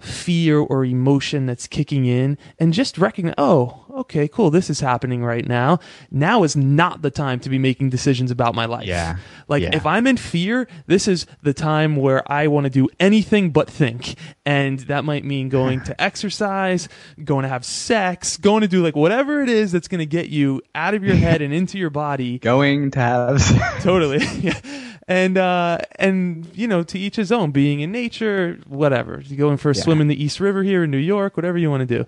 [0.00, 5.24] fear or emotion that's kicking in and just recognize, oh, okay, cool, this is happening
[5.24, 5.78] right now.
[6.10, 8.86] Now is not the time to be making decisions about my life.
[8.86, 9.16] Yeah.
[9.48, 9.70] Like yeah.
[9.72, 13.70] if I'm in fear, this is the time where I want to do anything but
[13.70, 14.16] think.
[14.44, 16.88] And that might mean going to exercise,
[17.22, 20.28] going to have sex, going to do like whatever it is that's going to get
[20.28, 22.38] you out of your head and into your body.
[22.38, 24.24] Going to have totally.
[24.40, 24.60] yeah
[25.08, 27.52] and uh, and you know, to each his own.
[27.52, 29.22] Being in nature, whatever.
[29.24, 29.82] You Going for a yeah.
[29.82, 32.06] swim in the East River here in New York, whatever you want to do.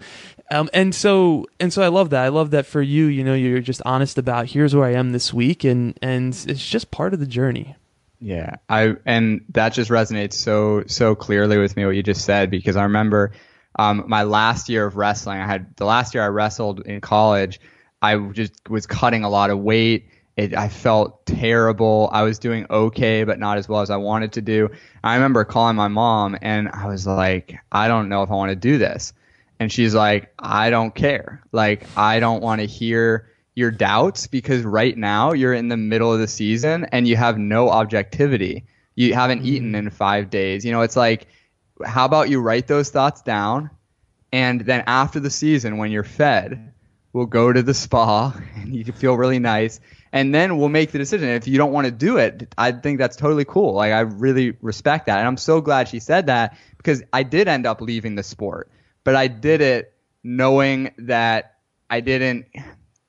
[0.50, 2.24] Um, and so and so, I love that.
[2.24, 3.06] I love that for you.
[3.06, 6.66] You know, you're just honest about here's where I am this week, and and it's
[6.66, 7.76] just part of the journey.
[8.20, 12.50] Yeah, I and that just resonates so so clearly with me what you just said
[12.50, 13.32] because I remember
[13.78, 15.40] um, my last year of wrestling.
[15.40, 17.60] I had the last year I wrestled in college.
[18.02, 20.08] I just was cutting a lot of weight
[20.38, 22.08] it, I felt terrible.
[22.12, 24.70] I was doing okay, but not as well as I wanted to do.
[25.02, 28.50] I remember calling my mom and I was like, I don't know if I want
[28.50, 29.12] to do this.
[29.58, 31.42] And she's like, I don't care.
[31.50, 36.12] Like, I don't want to hear your doubts because right now you're in the middle
[36.12, 38.64] of the season and you have no objectivity.
[38.94, 39.48] You haven't mm-hmm.
[39.48, 40.64] eaten in five days.
[40.64, 41.26] You know, it's like,
[41.84, 43.70] how about you write those thoughts down?
[44.32, 46.72] And then after the season, when you're fed,
[47.18, 49.80] we'll go to the spa and you can feel really nice
[50.12, 51.28] and then we'll make the decision.
[51.28, 53.74] If you don't want to do it, I think that's totally cool.
[53.74, 57.48] Like I really respect that, and I'm so glad she said that because I did
[57.48, 58.70] end up leaving the sport,
[59.04, 61.56] but I did it knowing that
[61.90, 62.46] I didn't.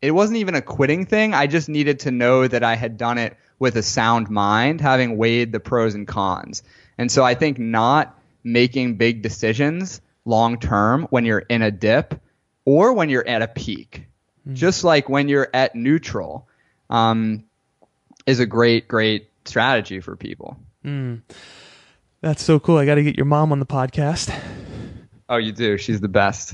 [0.02, 1.34] It wasn't even a quitting thing.
[1.34, 5.18] I just needed to know that I had done it with a sound mind, having
[5.18, 6.64] weighed the pros and cons.
[6.98, 12.20] And so I think not making big decisions long term when you're in a dip
[12.70, 14.06] or when you're at a peak.
[14.42, 14.54] Mm-hmm.
[14.54, 16.48] Just like when you're at neutral,
[16.92, 17.44] um,
[18.28, 20.56] is a great, great strategy for people.
[20.86, 21.24] Mm.
[22.22, 22.78] That's so cool.
[22.78, 24.32] I got to get your mom on the podcast.
[25.28, 25.80] Oh, you do.
[25.80, 26.54] She's the best.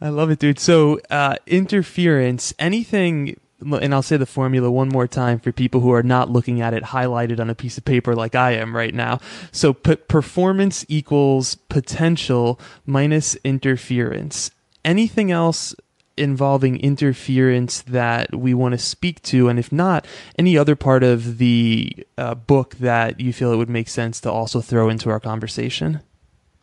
[0.00, 0.58] I love it, dude.
[0.58, 5.92] So, uh, interference, anything, and I'll say the formula one more time for people who
[5.92, 8.94] are not looking at it highlighted on a piece of paper like I am right
[8.94, 9.20] now.
[9.52, 14.50] So, p- performance equals potential minus interference.
[14.84, 15.74] Anything else
[16.18, 19.48] involving interference that we want to speak to?
[19.48, 20.06] And if not,
[20.38, 24.30] any other part of the uh, book that you feel it would make sense to
[24.30, 26.00] also throw into our conversation?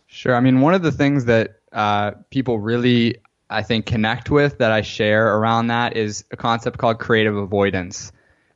[0.07, 0.35] Sure.
[0.35, 3.17] I mean, one of the things that uh, people really,
[3.49, 8.11] I think, connect with that I share around that is a concept called creative avoidance,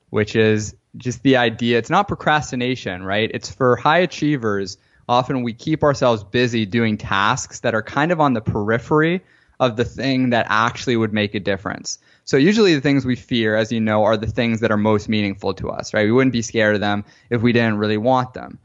[0.09, 1.77] which is just the idea.
[1.77, 3.29] It's not procrastination, right?
[3.33, 4.77] It's for high achievers.
[5.07, 9.21] Often we keep ourselves busy doing tasks that are kind of on the periphery
[9.59, 11.99] of the thing that actually would make a difference.
[12.23, 15.09] So usually the things we fear, as you know, are the things that are most
[15.09, 16.05] meaningful to us, right?
[16.05, 18.59] We wouldn't be scared of them if we didn't really want them.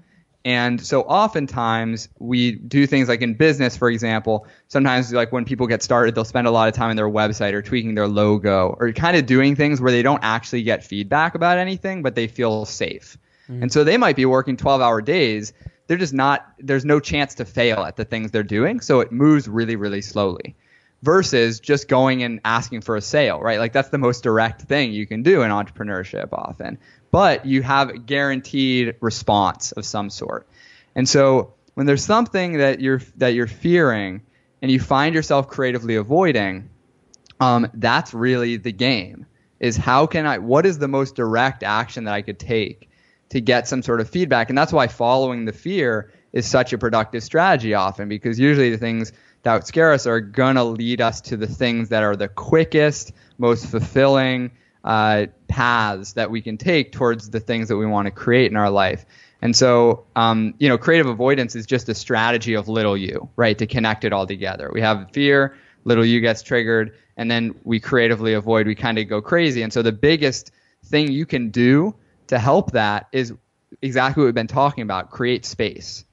[0.44, 5.66] And so oftentimes we do things like in business, for example, sometimes like when people
[5.66, 8.76] get started, they'll spend a lot of time on their website or tweaking their logo
[8.78, 12.26] or kind of doing things where they don't actually get feedback about anything, but they
[12.26, 13.16] feel safe.
[13.48, 13.62] Mm-hmm.
[13.62, 15.54] And so they might be working 12 hour days.
[15.86, 18.80] They're just not, there's no chance to fail at the things they're doing.
[18.80, 20.54] So it moves really, really slowly
[21.04, 23.58] versus just going and asking for a sale, right?
[23.58, 26.78] Like that's the most direct thing you can do in entrepreneurship often.
[27.10, 30.48] But you have a guaranteed response of some sort.
[30.94, 34.22] And so when there's something that you're that you're fearing
[34.62, 36.70] and you find yourself creatively avoiding,
[37.38, 39.26] um, that's really the game.
[39.60, 42.88] Is how can I what is the most direct action that I could take
[43.28, 44.48] to get some sort of feedback?
[44.48, 48.78] And that's why following the fear is such a productive strategy often because usually the
[48.78, 49.12] things
[49.44, 53.12] that scare us are going to lead us to the things that are the quickest,
[53.38, 54.50] most fulfilling
[54.84, 58.56] uh, paths that we can take towards the things that we want to create in
[58.56, 59.06] our life.
[59.42, 63.56] And so, um, you know, creative avoidance is just a strategy of little you, right?
[63.58, 64.70] To connect it all together.
[64.72, 69.08] We have fear, little you gets triggered, and then we creatively avoid, we kind of
[69.08, 69.62] go crazy.
[69.62, 70.50] And so, the biggest
[70.86, 71.94] thing you can do
[72.28, 73.34] to help that is
[73.82, 76.04] exactly what we've been talking about create space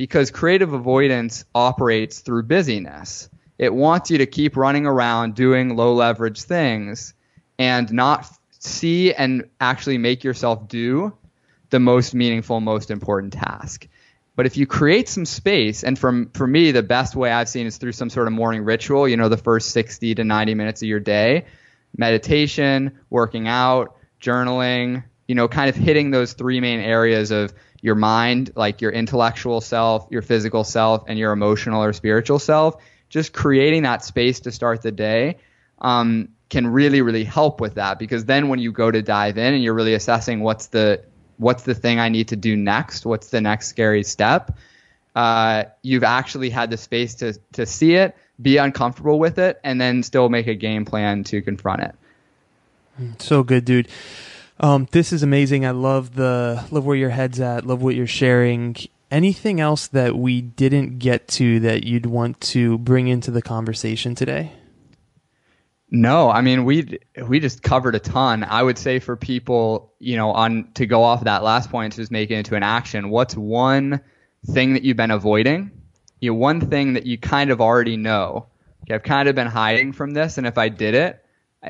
[0.00, 3.28] because creative avoidance operates through busyness.
[3.58, 7.12] It wants you to keep running around doing low leverage things
[7.58, 11.14] and not see and actually make yourself do
[11.68, 13.88] the most meaningful, most important task.
[14.36, 17.66] But if you create some space, and from for me, the best way I've seen
[17.66, 20.80] is through some sort of morning ritual, you know, the first 60 to 90 minutes
[20.80, 21.44] of your day,
[21.94, 27.94] meditation, working out, journaling, you know, kind of hitting those three main areas of your
[27.94, 33.32] mind, like your intellectual self, your physical self, and your emotional or spiritual self, just
[33.32, 35.36] creating that space to start the day
[35.80, 37.98] um, can really, really help with that.
[37.98, 41.02] Because then when you go to dive in and you're really assessing what's the
[41.38, 44.58] what's the thing I need to do next, what's the next scary step,
[45.14, 49.80] uh, you've actually had the space to to see it, be uncomfortable with it, and
[49.80, 51.94] then still make a game plan to confront it.
[53.18, 53.88] So good, dude.
[54.62, 55.64] Um, this is amazing.
[55.64, 57.64] I love the love where your head's at.
[57.64, 58.76] Love what you're sharing.
[59.10, 64.14] Anything else that we didn't get to that you'd want to bring into the conversation
[64.14, 64.52] today?
[65.90, 68.44] No, I mean we we just covered a ton.
[68.44, 72.12] I would say for people, you know, on to go off that last point, just
[72.12, 73.08] make it into an action.
[73.08, 74.02] What's one
[74.46, 75.70] thing that you've been avoiding?
[76.20, 78.46] You know, one thing that you kind of already know.
[78.82, 81.24] Okay, I've kind of been hiding from this, and if I did it,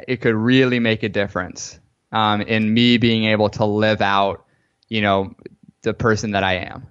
[0.09, 1.79] it could really make a difference
[2.13, 4.45] um, in me being able to live out,
[4.89, 5.35] you know,
[5.83, 6.87] the person that I am.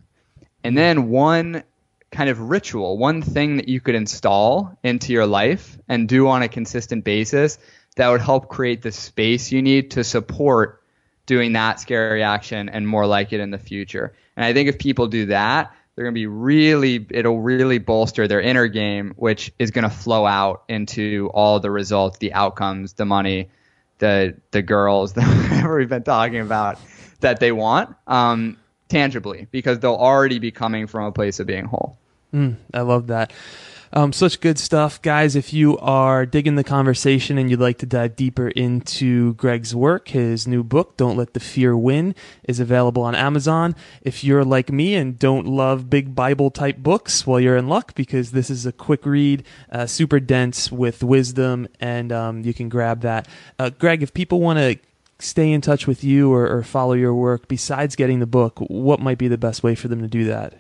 [0.63, 1.63] And then one
[2.11, 6.41] kind of ritual, one thing that you could install into your life and do on
[6.41, 7.59] a consistent basis
[7.95, 10.81] that would help create the space you need to support
[11.25, 14.13] doing that scary action and more like it in the future.
[14.35, 18.27] And I think if people do that, they're going to be really, it'll really bolster
[18.27, 22.93] their inner game, which is going to flow out into all the results, the outcomes,
[22.93, 23.49] the money,
[23.99, 26.79] the the girls that we've been talking about
[27.19, 31.65] that they want um, tangibly because they'll already be coming from a place of being
[31.65, 31.97] whole.
[32.33, 33.33] Mm, I love that.
[33.91, 35.35] Um, such good stuff, guys.
[35.35, 40.09] If you are digging the conversation and you'd like to dive deeper into Greg's work,
[40.09, 42.13] his new book, Don't Let the Fear Win,
[42.43, 43.75] is available on Amazon.
[44.03, 47.95] If you're like me and don't love big Bible type books, well, you're in luck
[47.95, 52.69] because this is a quick read, uh, super dense with wisdom, and um, you can
[52.69, 53.27] grab that.
[53.57, 54.77] Uh, Greg, if people want to
[55.17, 58.99] stay in touch with you or, or follow your work, besides getting the book, what
[58.99, 60.53] might be the best way for them to do that?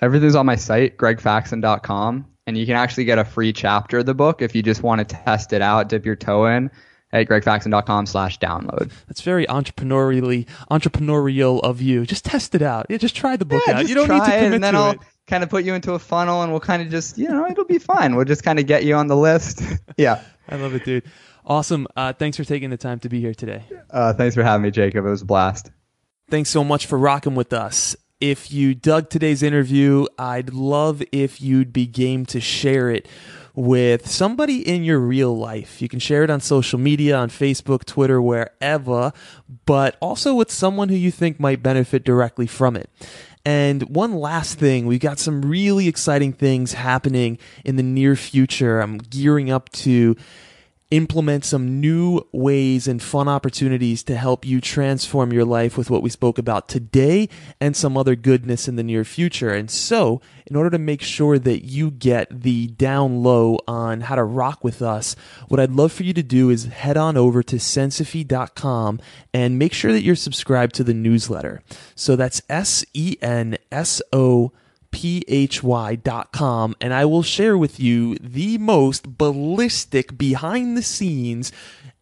[0.00, 4.14] Everything's on my site, gregfaxon.com, and you can actually get a free chapter of the
[4.14, 6.70] book if you just want to test it out, dip your toe in
[7.14, 8.90] at gregfaxon.com slash download.
[9.06, 12.04] That's very entrepreneurially entrepreneurial of you.
[12.04, 12.86] Just test it out.
[12.90, 13.88] Yeah, just try the book yeah, out.
[13.88, 15.00] You don't need to commit it, and then to I'll it.
[15.26, 17.64] kind of put you into a funnel and we'll kind of just, you know, it'll
[17.64, 18.16] be fine.
[18.16, 19.62] We'll just kind of get you on the list.
[19.96, 20.22] yeah.
[20.48, 21.04] I love it, dude.
[21.46, 21.86] Awesome.
[21.96, 23.64] Uh, thanks for taking the time to be here today.
[23.90, 25.06] Uh, thanks for having me, Jacob.
[25.06, 25.70] It was a blast.
[26.30, 27.96] Thanks so much for rocking with us.
[28.20, 33.08] If you dug today's interview, I'd love if you'd be game to share it
[33.56, 35.82] with somebody in your real life.
[35.82, 39.12] You can share it on social media, on Facebook, Twitter, wherever,
[39.66, 42.88] but also with someone who you think might benefit directly from it.
[43.44, 48.80] And one last thing, we've got some really exciting things happening in the near future.
[48.80, 50.16] I'm gearing up to
[50.94, 56.02] implement some new ways and fun opportunities to help you transform your life with what
[56.02, 57.28] we spoke about today
[57.60, 59.50] and some other goodness in the near future.
[59.50, 64.14] And so, in order to make sure that you get the down low on how
[64.14, 65.16] to rock with us,
[65.48, 69.00] what I'd love for you to do is head on over to sensophy.com
[69.32, 71.60] and make sure that you're subscribed to the newsletter.
[71.96, 74.52] So that's S E N S O
[74.94, 81.50] phy.com and I will share with you the most ballistic behind the scenes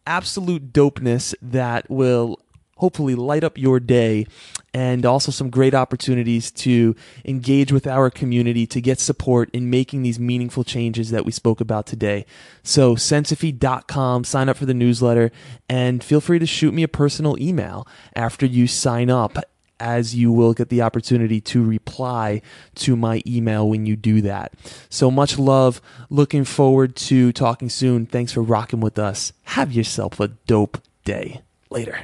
[0.05, 2.39] absolute dopeness that will
[2.77, 4.27] hopefully light up your day
[4.73, 10.03] and also some great opportunities to engage with our community to get support in making
[10.03, 12.25] these meaningful changes that we spoke about today.
[12.61, 15.31] So sensophy.com, sign up for the newsletter
[15.69, 19.37] and feel free to shoot me a personal email after you sign up
[19.79, 22.41] as you will get the opportunity to reply
[22.75, 24.53] to my email when you do that.
[24.89, 25.81] So much love.
[26.09, 28.05] Looking forward to talking soon.
[28.05, 29.33] Thanks for rocking with us.
[29.43, 31.41] Have yourself a dope day.
[31.69, 31.99] Later.